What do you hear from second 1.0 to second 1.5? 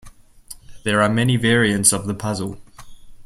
are many